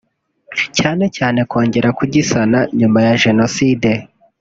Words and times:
cyane 0.77 1.05
cyane 1.17 1.39
kongera 1.51 1.89
kugisana 1.99 2.59
nyuma 2.79 2.99
ya 3.07 3.13
jenoside 3.23 3.89